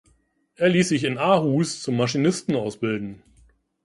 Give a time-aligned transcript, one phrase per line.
[0.55, 3.21] Er ließ sich in Aarhus zum Maschinisten ausbilden.